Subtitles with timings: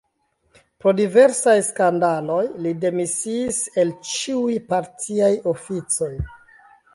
[0.83, 6.11] Pro diversaj skandaloj li demisiis el ĉiuj partiaj oficoj.